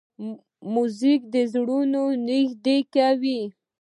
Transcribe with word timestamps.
موزیک 0.73 1.21
زړونه 1.51 2.01
نږدې 2.27 2.77
کوي. 2.93 3.41